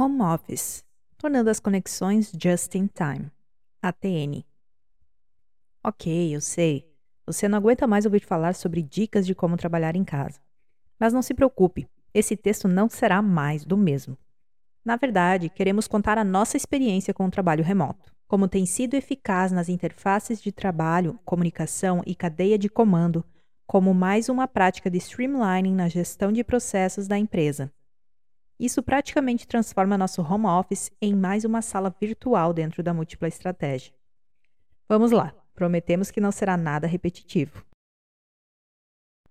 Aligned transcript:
Home 0.00 0.22
Office, 0.22 0.84
tornando 1.16 1.50
as 1.50 1.58
conexões 1.58 2.30
just 2.40 2.72
in 2.76 2.86
time. 2.86 3.32
ATN. 3.82 4.44
Ok, 5.82 6.36
eu 6.36 6.40
sei. 6.40 6.88
Você 7.26 7.48
não 7.48 7.58
aguenta 7.58 7.84
mais 7.84 8.04
ouvir 8.04 8.20
falar 8.20 8.54
sobre 8.54 8.80
dicas 8.80 9.26
de 9.26 9.34
como 9.34 9.56
trabalhar 9.56 9.96
em 9.96 10.04
casa. 10.04 10.38
Mas 11.00 11.12
não 11.12 11.20
se 11.20 11.34
preocupe, 11.34 11.88
esse 12.14 12.36
texto 12.36 12.68
não 12.68 12.88
será 12.88 13.20
mais 13.20 13.64
do 13.64 13.76
mesmo. 13.76 14.16
Na 14.84 14.94
verdade, 14.94 15.48
queremos 15.48 15.88
contar 15.88 16.16
a 16.16 16.22
nossa 16.22 16.56
experiência 16.56 17.12
com 17.12 17.26
o 17.26 17.30
trabalho 17.30 17.64
remoto, 17.64 18.14
como 18.28 18.46
tem 18.46 18.66
sido 18.66 18.94
eficaz 18.94 19.50
nas 19.50 19.68
interfaces 19.68 20.40
de 20.40 20.52
trabalho, 20.52 21.18
comunicação 21.24 22.04
e 22.06 22.14
cadeia 22.14 22.56
de 22.56 22.68
comando, 22.68 23.24
como 23.66 23.92
mais 23.92 24.28
uma 24.28 24.46
prática 24.46 24.88
de 24.88 24.98
streamlining 24.98 25.74
na 25.74 25.88
gestão 25.88 26.30
de 26.30 26.44
processos 26.44 27.08
da 27.08 27.18
empresa 27.18 27.72
isso 28.58 28.82
praticamente 28.82 29.46
transforma 29.46 29.96
nosso 29.96 30.20
home 30.22 30.46
office 30.46 30.90
em 31.00 31.14
mais 31.14 31.44
uma 31.44 31.62
sala 31.62 31.94
virtual 32.00 32.52
dentro 32.52 32.82
da 32.82 32.92
múltipla 32.92 33.28
estratégia. 33.28 33.94
Vamos 34.88 35.12
lá, 35.12 35.34
prometemos 35.54 36.10
que 36.10 36.20
não 36.20 36.32
será 36.32 36.56
nada 36.56 36.86
repetitivo. 36.86 37.64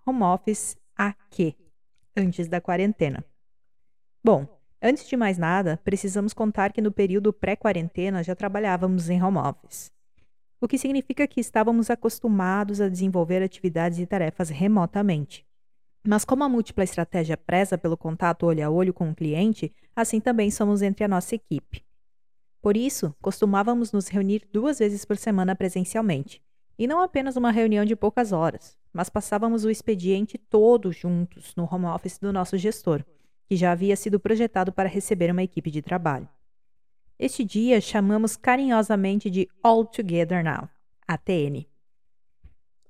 Home 0.05 0.23
office 0.23 0.77
a 0.95 1.13
quê? 1.30 1.55
Antes 2.16 2.48
da 2.48 2.62
quarentena. 2.62 3.23
Bom, 4.23 4.48
antes 4.82 5.08
de 5.08 5.18
mais 5.18 5.38
nada, 5.38 5.77
precisamos 5.84 6.34
contar 6.34 6.73
que 6.73 6.82
no 6.82 6.91
período 6.91 7.34
pré-quarentena 7.34 8.23
já 8.23 8.35
trabalhávamos 8.35 9.09
em 9.09 9.21
home 9.21 9.38
office. 9.38 9.91
O 10.59 10.68
que 10.68 10.77
significa 10.77 11.27
que 11.27 11.40
estávamos 11.40 11.90
acostumados 11.90 12.82
a 12.82 12.90
desenvolver 12.90 13.41
atividades 13.41 13.99
e 13.99 14.05
tarefas 14.05 14.49
remotamente. 14.49 15.47
Mas 16.06 16.24
como 16.24 16.44
a 16.44 16.50
múltipla 16.50 16.84
estratégia 16.84 17.38
preza 17.38 17.78
pelo 17.78 17.98
contato 17.98 18.46
olho 18.46 18.66
a 18.66 18.70
olho 18.70 18.94
com 18.94 19.10
o 19.10 19.16
cliente, 19.16 19.74
assim 19.96 20.20
também 20.20 20.50
somos 20.50 20.82
entre 20.82 21.04
a 21.04 21.08
nossa 21.08 21.36
equipe. 21.36 21.84
Por 22.62 22.76
isso, 22.76 23.16
costumávamos 23.22 23.92
nos 23.92 24.08
reunir 24.08 24.48
duas 24.52 24.80
vezes 24.80 25.05
por 25.05 25.18
semana 25.18 25.55
presencialmente. 25.55 26.41
E 26.77 26.86
não 26.86 27.02
apenas 27.02 27.36
uma 27.36 27.52
reunião 27.52 27.84
de 27.84 27.96
poucas 27.96 28.32
horas, 28.32 28.77
mas 28.94 29.10
passávamos 29.10 29.66
o 29.66 29.70
expediente 29.70 30.38
todo 30.38 30.91
juntos 30.91 31.55
no 31.55 31.68
home 31.71 31.86
office 31.86 32.20
do 32.20 32.32
nosso 32.32 32.58
gestor, 32.58 33.04
que 33.48 33.55
já 33.55 33.71
havia 33.71 33.96
sido 33.96 34.20
projetado 34.20 34.71
para 34.71 34.90
receber 34.90 35.32
uma 35.32 35.43
equipe 35.43 35.71
de 35.71 35.82
trabalho. 35.82 36.27
Este 37.18 37.43
dia 37.43 37.82
chamamos 37.82 38.36
carinhosamente 38.36 39.30
de 39.30 39.49
All 39.64 39.86
Together 39.86 40.43
Now, 40.43 40.70
ATN. 41.08 41.68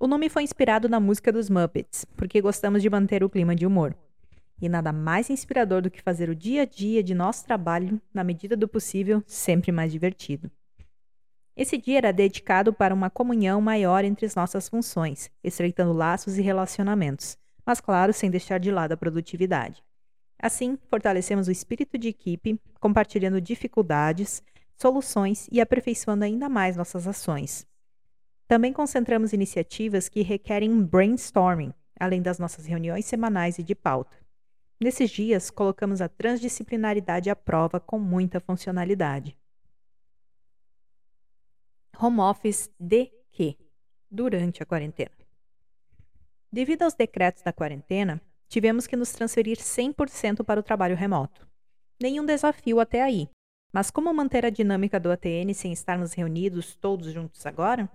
O 0.00 0.06
nome 0.06 0.28
foi 0.28 0.44
inspirado 0.44 0.88
na 0.88 1.00
música 1.00 1.32
dos 1.32 1.50
Muppets, 1.50 2.04
porque 2.16 2.40
gostamos 2.40 2.82
de 2.82 2.88
manter 2.88 3.24
o 3.24 3.28
clima 3.28 3.56
de 3.56 3.66
humor. 3.66 3.96
E 4.62 4.68
nada 4.68 4.92
mais 4.92 5.28
inspirador 5.28 5.82
do 5.82 5.90
que 5.90 6.00
fazer 6.00 6.30
o 6.30 6.36
dia 6.36 6.62
a 6.62 6.64
dia 6.64 7.02
de 7.02 7.16
nosso 7.16 7.44
trabalho, 7.44 8.00
na 8.14 8.22
medida 8.22 8.56
do 8.56 8.68
possível, 8.68 9.24
sempre 9.26 9.72
mais 9.72 9.90
divertido. 9.90 10.48
Esse 11.56 11.76
dia 11.76 11.98
era 11.98 12.12
dedicado 12.12 12.72
para 12.72 12.94
uma 12.94 13.10
comunhão 13.10 13.60
maior 13.60 14.04
entre 14.04 14.24
as 14.24 14.36
nossas 14.36 14.68
funções, 14.68 15.28
estreitando 15.42 15.92
laços 15.92 16.38
e 16.38 16.42
relacionamentos, 16.42 17.36
mas 17.66 17.80
claro, 17.80 18.12
sem 18.12 18.30
deixar 18.30 18.60
de 18.60 18.70
lado 18.70 18.92
a 18.92 18.96
produtividade. 18.96 19.82
Assim, 20.40 20.78
fortalecemos 20.88 21.48
o 21.48 21.52
espírito 21.52 21.98
de 21.98 22.06
equipe, 22.06 22.60
compartilhando 22.78 23.40
dificuldades, 23.40 24.44
soluções 24.76 25.48
e 25.50 25.60
aperfeiçoando 25.60 26.24
ainda 26.24 26.48
mais 26.48 26.76
nossas 26.76 27.08
ações, 27.08 27.66
também 28.48 28.72
concentramos 28.72 29.34
iniciativas 29.34 30.08
que 30.08 30.22
requerem 30.22 30.82
brainstorming, 30.82 31.74
além 32.00 32.22
das 32.22 32.38
nossas 32.38 32.64
reuniões 32.64 33.04
semanais 33.04 33.58
e 33.58 33.62
de 33.62 33.74
pauta. 33.74 34.16
Nesses 34.80 35.10
dias, 35.10 35.50
colocamos 35.50 36.00
a 36.00 36.08
transdisciplinaridade 36.08 37.28
à 37.28 37.36
prova 37.36 37.78
com 37.78 37.98
muita 37.98 38.40
funcionalidade. 38.40 39.36
Home 42.00 42.20
office 42.20 42.70
de 42.78 43.12
quê? 43.30 43.58
Durante 44.10 44.62
a 44.62 44.66
quarentena. 44.66 45.10
Devido 46.50 46.82
aos 46.82 46.94
decretos 46.94 47.42
da 47.42 47.52
quarentena, 47.52 48.18
tivemos 48.48 48.86
que 48.86 48.96
nos 48.96 49.12
transferir 49.12 49.58
100% 49.58 50.42
para 50.42 50.60
o 50.60 50.62
trabalho 50.62 50.96
remoto. 50.96 51.46
Nenhum 52.00 52.24
desafio 52.24 52.80
até 52.80 53.02
aí, 53.02 53.28
mas 53.70 53.90
como 53.90 54.14
manter 54.14 54.46
a 54.46 54.50
dinâmica 54.50 54.98
do 54.98 55.10
ATN 55.10 55.52
sem 55.52 55.72
estarmos 55.72 56.14
reunidos 56.14 56.74
todos 56.76 57.12
juntos 57.12 57.44
agora? 57.44 57.90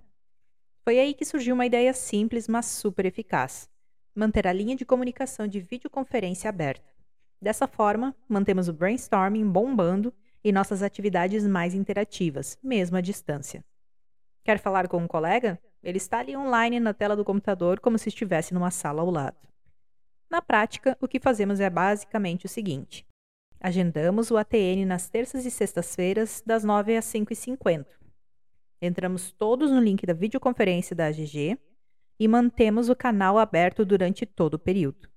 Foi 0.83 0.99
aí 0.99 1.13
que 1.13 1.23
surgiu 1.23 1.55
uma 1.55 1.65
ideia 1.65 1.93
simples, 1.93 2.47
mas 2.47 2.65
super 2.65 3.05
eficaz: 3.05 3.69
manter 4.13 4.45
a 4.45 4.51
linha 4.51 4.75
de 4.75 4.85
comunicação 4.85 5.47
de 5.47 5.61
videoconferência 5.61 6.49
aberta. 6.49 6.91
Dessa 7.41 7.67
forma, 7.67 8.13
mantemos 8.27 8.67
o 8.67 8.73
brainstorming 8.73 9.49
bombando 9.49 10.13
e 10.43 10.51
nossas 10.51 10.83
atividades 10.83 11.47
mais 11.47 11.73
interativas, 11.73 12.57
mesmo 12.61 12.97
à 12.97 13.01
distância. 13.01 13.63
Quer 14.43 14.59
falar 14.59 14.89
com 14.89 14.97
um 14.97 15.07
colega? 15.07 15.57
Ele 15.81 15.97
está 15.97 16.19
ali 16.19 16.35
online 16.35 16.81
na 16.81 16.93
tela 16.93 17.15
do 17.15 17.23
computador 17.23 17.79
como 17.79 17.97
se 17.97 18.09
estivesse 18.09 18.53
numa 18.53 18.71
sala 18.71 19.01
ao 19.01 19.09
lado. 19.09 19.37
Na 20.29 20.41
prática, 20.41 20.97
o 20.99 21.07
que 21.07 21.19
fazemos 21.19 21.61
é 21.61 21.69
basicamente 21.69 22.45
o 22.45 22.49
seguinte: 22.49 23.07
agendamos 23.57 24.31
o 24.31 24.37
ATN 24.37 24.85
nas 24.85 25.07
terças 25.07 25.45
e 25.45 25.51
sextas-feiras, 25.51 26.43
das 26.45 26.65
9 26.65 26.97
às 26.97 27.05
5h50 27.05 28.02
Entramos 28.85 29.31
todos 29.31 29.71
no 29.71 29.79
link 29.79 30.05
da 30.05 30.11
videoconferência 30.11 30.93
da 30.93 31.05
AGG 31.05 31.57
e 32.19 32.27
mantemos 32.27 32.89
o 32.89 32.95
canal 32.95 33.39
aberto 33.39 33.85
durante 33.85 34.25
todo 34.25 34.55
o 34.55 34.59
período. 34.59 35.07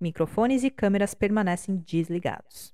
Microfones 0.00 0.64
e 0.64 0.70
câmeras 0.70 1.12
permanecem 1.12 1.76
desligados. 1.76 2.72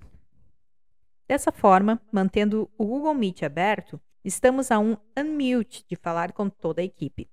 Dessa 1.27 1.51
forma, 1.51 2.01
mantendo 2.09 2.71
o 2.77 2.85
Google 2.85 3.13
Meet 3.15 3.43
aberto, 3.43 3.99
estamos 4.23 4.71
a 4.71 4.79
um 4.79 4.95
unmute 5.17 5.83
de 5.85 5.97
falar 5.97 6.31
com 6.31 6.49
toda 6.49 6.79
a 6.79 6.85
equipe. 6.85 7.29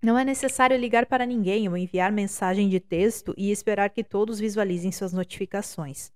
Não 0.00 0.16
é 0.16 0.24
necessário 0.24 0.78
ligar 0.78 1.06
para 1.06 1.26
ninguém 1.26 1.68
ou 1.68 1.76
enviar 1.76 2.12
mensagem 2.12 2.68
de 2.68 2.78
texto 2.78 3.34
e 3.36 3.50
esperar 3.50 3.90
que 3.90 4.04
todos 4.04 4.38
visualizem 4.38 4.92
suas 4.92 5.12
notificações. 5.12 6.12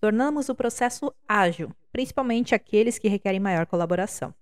Tornamos 0.00 0.48
o 0.48 0.56
processo 0.56 1.14
ágil, 1.28 1.70
principalmente 1.92 2.52
aqueles 2.52 2.98
que 2.98 3.06
requerem 3.06 3.38
maior 3.38 3.64
colaboração. 3.64 4.34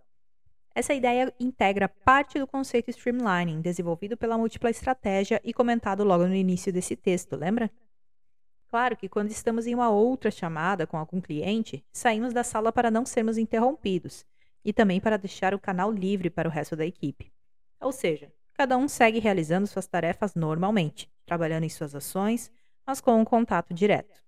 Essa 0.75 0.93
ideia 0.93 1.33
integra 1.39 1.89
parte 1.89 2.37
do 2.37 2.49
conceito 2.49 2.91
streamlining, 2.91 3.61
desenvolvido 3.61 4.17
pela 4.17 4.37
múltipla 4.37 4.71
estratégia 4.71 5.41
e 5.45 5.55
comentado 5.55 6.03
logo 6.03 6.27
no 6.27 6.35
início 6.35 6.73
desse 6.73 6.97
texto, 6.97 7.37
lembra? 7.37 7.71
Claro 8.69 8.97
que 8.97 9.09
quando 9.09 9.31
estamos 9.31 9.69
em 9.69 9.75
uma 9.75 9.89
outra 9.89 10.33
chamada 10.33 10.85
com 10.85 10.97
algum 10.97 11.21
cliente, 11.21 11.85
saímos 11.93 12.35
da 12.35 12.43
sala 12.43 12.73
para 12.73 12.91
não 12.91 13.07
sermos 13.07 13.39
interrompidos 13.39 14.27
e 14.65 14.73
também 14.73 15.01
para 15.01 15.17
deixar 15.17 15.55
o 15.55 15.61
canal 15.61 15.93
livre 15.93 16.29
para 16.29 16.49
o 16.49 16.51
resto 16.51 16.75
da 16.75 16.85
equipe. 16.85 17.33
Ou 17.81 17.93
seja, 17.93 18.33
cada 18.53 18.77
um 18.77 18.89
segue 18.89 19.21
realizando 19.21 19.69
suas 19.69 19.87
tarefas 19.87 20.35
normalmente, 20.35 21.09
trabalhando 21.25 21.63
em 21.63 21.69
suas 21.69 21.95
ações, 21.95 22.51
mas 22.85 23.01
com 23.01 23.21
um 23.21 23.25
contato 23.25 23.73
direto. 23.73 24.24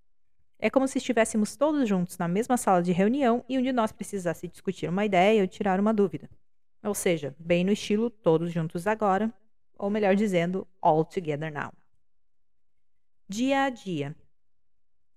É 0.59 0.69
como 0.69 0.87
se 0.87 0.97
estivéssemos 0.97 1.55
todos 1.55 1.87
juntos 1.87 2.17
na 2.17 2.27
mesma 2.27 2.57
sala 2.57 2.81
de 2.81 2.91
reunião 2.91 3.45
e 3.47 3.57
um 3.57 3.61
de 3.61 3.71
nós 3.71 3.91
precisasse 3.91 4.47
discutir 4.47 4.89
uma 4.89 5.05
ideia 5.05 5.41
ou 5.41 5.47
tirar 5.47 5.79
uma 5.79 5.93
dúvida. 5.93 6.29
Ou 6.83 6.95
seja, 6.95 7.35
bem 7.37 7.63
no 7.63 7.71
estilo 7.71 8.09
todos 8.09 8.51
juntos 8.51 8.87
agora, 8.87 9.31
ou 9.77 9.89
melhor 9.89 10.15
dizendo, 10.15 10.67
all 10.81 11.05
together 11.05 11.51
now. 11.51 11.71
Dia 13.29 13.63
a 13.63 13.69
dia. 13.69 14.15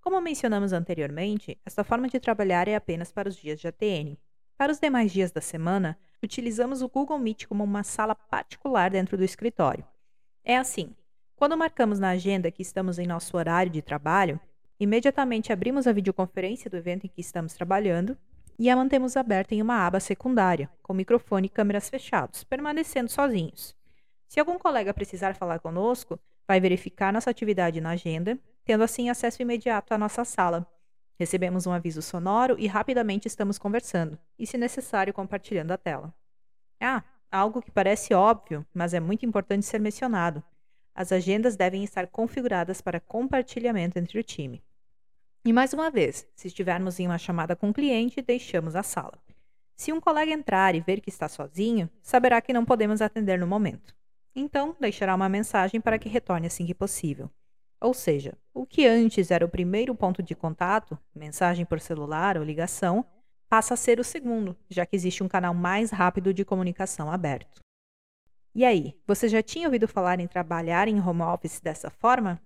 Como 0.01 0.19
mencionamos 0.21 0.73
anteriormente, 0.73 1.59
esta 1.65 1.83
forma 1.83 2.07
de 2.07 2.19
trabalhar 2.19 2.67
é 2.67 2.75
apenas 2.75 3.11
para 3.11 3.29
os 3.29 3.35
dias 3.35 3.59
de 3.59 3.67
ATN. 3.67 4.17
Para 4.57 4.71
os 4.71 4.79
demais 4.79 5.11
dias 5.11 5.31
da 5.31 5.41
semana, 5.41 5.97
utilizamos 6.21 6.81
o 6.81 6.89
Google 6.89 7.17
Meet 7.17 7.47
como 7.47 7.63
uma 7.63 7.83
sala 7.83 8.13
particular 8.13 8.91
dentro 8.91 9.17
do 9.17 9.23
escritório. 9.23 9.85
É 10.43 10.57
assim: 10.57 10.95
quando 11.35 11.57
marcamos 11.57 11.99
na 11.99 12.09
agenda 12.09 12.51
que 12.51 12.61
estamos 12.61 12.99
em 12.99 13.07
nosso 13.07 13.35
horário 13.37 13.71
de 13.71 13.81
trabalho, 13.81 14.39
Imediatamente 14.81 15.53
abrimos 15.53 15.85
a 15.85 15.91
videoconferência 15.91 16.67
do 16.67 16.75
evento 16.75 17.05
em 17.05 17.07
que 17.07 17.21
estamos 17.21 17.53
trabalhando 17.53 18.17
e 18.57 18.67
a 18.67 18.75
mantemos 18.75 19.15
aberta 19.15 19.53
em 19.53 19.61
uma 19.61 19.85
aba 19.85 19.99
secundária, 19.99 20.71
com 20.81 20.91
microfone 20.91 21.45
e 21.45 21.49
câmeras 21.49 21.87
fechados, 21.87 22.43
permanecendo 22.43 23.11
sozinhos. 23.11 23.75
Se 24.27 24.39
algum 24.39 24.57
colega 24.57 24.91
precisar 24.91 25.35
falar 25.35 25.59
conosco, 25.59 26.19
vai 26.47 26.59
verificar 26.59 27.13
nossa 27.13 27.29
atividade 27.29 27.79
na 27.79 27.91
agenda, 27.91 28.39
tendo 28.65 28.83
assim 28.83 29.07
acesso 29.07 29.43
imediato 29.43 29.93
à 29.93 29.99
nossa 29.99 30.25
sala. 30.25 30.65
Recebemos 31.19 31.67
um 31.67 31.71
aviso 31.71 32.01
sonoro 32.01 32.55
e 32.57 32.65
rapidamente 32.65 33.27
estamos 33.27 33.59
conversando, 33.59 34.17
e 34.39 34.47
se 34.47 34.57
necessário, 34.57 35.13
compartilhando 35.13 35.73
a 35.73 35.77
tela. 35.77 36.11
Ah, 36.79 37.03
algo 37.31 37.61
que 37.61 37.69
parece 37.69 38.15
óbvio, 38.15 38.65
mas 38.73 38.95
é 38.95 38.99
muito 38.99 39.27
importante 39.27 39.63
ser 39.63 39.79
mencionado. 39.79 40.43
As 40.95 41.11
agendas 41.11 41.55
devem 41.55 41.83
estar 41.83 42.07
configuradas 42.07 42.81
para 42.81 42.99
compartilhamento 42.99 43.99
entre 43.99 44.17
o 44.19 44.23
time. 44.23 44.59
E 45.43 45.51
mais 45.51 45.73
uma 45.73 45.89
vez, 45.89 46.27
se 46.35 46.47
estivermos 46.47 46.99
em 46.99 47.07
uma 47.07 47.17
chamada 47.17 47.55
com 47.55 47.71
o 47.71 47.73
cliente, 47.73 48.21
deixamos 48.21 48.75
a 48.75 48.83
sala. 48.83 49.17
Se 49.75 49.91
um 49.91 49.99
colega 49.99 50.31
entrar 50.31 50.75
e 50.75 50.79
ver 50.79 51.01
que 51.01 51.09
está 51.09 51.27
sozinho, 51.27 51.89
saberá 51.99 52.39
que 52.39 52.53
não 52.53 52.63
podemos 52.63 53.01
atender 53.01 53.39
no 53.39 53.47
momento. 53.47 53.95
Então, 54.35 54.75
deixará 54.79 55.15
uma 55.15 55.27
mensagem 55.27 55.81
para 55.81 55.97
que 55.97 56.07
retorne 56.07 56.45
assim 56.45 56.63
que 56.63 56.75
possível. 56.75 57.27
Ou 57.81 57.91
seja, 57.91 58.37
o 58.53 58.67
que 58.67 58.85
antes 58.85 59.31
era 59.31 59.43
o 59.43 59.49
primeiro 59.49 59.95
ponto 59.95 60.21
de 60.21 60.35
contato, 60.35 60.95
mensagem 61.15 61.65
por 61.65 61.79
celular 61.79 62.37
ou 62.37 62.43
ligação, 62.43 63.03
passa 63.49 63.73
a 63.73 63.77
ser 63.77 63.99
o 63.99 64.03
segundo, 64.03 64.55
já 64.69 64.85
que 64.85 64.95
existe 64.95 65.23
um 65.23 65.27
canal 65.27 65.55
mais 65.55 65.89
rápido 65.89 66.31
de 66.31 66.45
comunicação 66.45 67.11
aberto. 67.11 67.59
E 68.53 68.63
aí, 68.63 68.95
você 69.07 69.27
já 69.27 69.41
tinha 69.41 69.67
ouvido 69.67 69.87
falar 69.87 70.19
em 70.19 70.27
trabalhar 70.27 70.87
em 70.87 71.01
home 71.01 71.23
office 71.23 71.59
dessa 71.59 71.89
forma? 71.89 72.39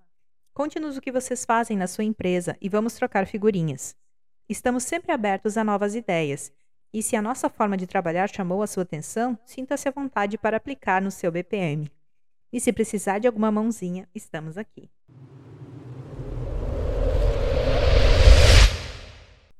Conte-nos 0.55 0.95
o 0.95 1.01
que 1.01 1.11
vocês 1.11 1.43
fazem 1.43 1.75
na 1.75 1.85
sua 1.85 2.05
empresa 2.05 2.55
e 2.61 2.69
vamos 2.69 2.93
trocar 2.93 3.27
figurinhas. 3.27 3.93
Estamos 4.47 4.83
sempre 4.83 5.11
abertos 5.11 5.57
a 5.57 5.65
novas 5.65 5.95
ideias, 5.95 6.49
e 6.93 7.03
se 7.03 7.17
a 7.17 7.21
nossa 7.21 7.49
forma 7.49 7.75
de 7.75 7.85
trabalhar 7.85 8.29
chamou 8.29 8.63
a 8.63 8.67
sua 8.67 8.83
atenção, 8.83 9.37
sinta-se 9.45 9.89
à 9.89 9.91
vontade 9.91 10.37
para 10.37 10.55
aplicar 10.55 11.01
no 11.01 11.11
seu 11.11 11.29
BPM. 11.29 11.91
E 12.53 12.61
se 12.61 12.71
precisar 12.71 13.19
de 13.19 13.27
alguma 13.27 13.51
mãozinha, 13.51 14.07
estamos 14.15 14.57
aqui. 14.57 14.89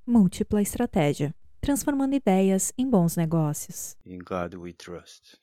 Múltipla 0.08 0.62
estratégia 0.62 1.36
transformando 1.60 2.14
ideias 2.14 2.72
em 2.78 2.88
bons 2.88 3.18
negócios. 3.18 3.98
In 4.06 4.20
God 4.20 4.54
we 4.54 4.72
trust. 4.72 5.42